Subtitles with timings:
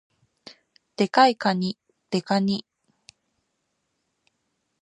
[0.95, 1.77] デカいかに、
[2.09, 2.65] デカニ